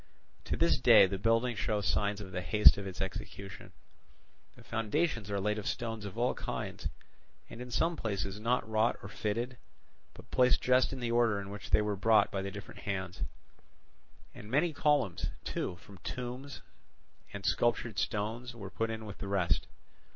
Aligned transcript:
To 0.45 0.57
this 0.57 0.79
day 0.79 1.05
the 1.05 1.19
building 1.19 1.55
shows 1.55 1.85
signs 1.85 2.21
of 2.21 2.31
the 2.31 2.41
haste 2.41 2.75
of 2.79 2.87
its 2.87 3.01
execution; 3.01 3.71
the 4.55 4.63
foundations 4.63 5.29
are 5.29 5.39
laid 5.39 5.59
of 5.59 5.67
stones 5.67 6.05
of 6.05 6.17
all 6.17 6.33
kinds, 6.33 6.89
and 7.51 7.61
in 7.61 7.69
some 7.69 7.95
places 7.95 8.39
not 8.39 8.67
wrought 8.67 8.97
or 9.03 9.09
fitted, 9.09 9.57
but 10.15 10.31
placed 10.31 10.59
just 10.59 10.91
in 10.91 11.01
the 11.01 11.11
order 11.11 11.39
in 11.39 11.51
which 11.51 11.69
they 11.69 11.83
were 11.83 11.95
brought 11.95 12.31
by 12.31 12.41
the 12.41 12.49
different 12.49 12.79
hands; 12.79 13.21
and 14.33 14.49
many 14.49 14.73
columns, 14.73 15.27
too, 15.43 15.75
from 15.75 15.99
tombs, 15.99 16.63
and 17.31 17.45
sculptured 17.45 17.99
stones 17.99 18.55
were 18.55 18.71
put 18.71 18.89
in 18.89 19.05
with 19.05 19.19
the 19.19 19.27
rest. 19.27 19.67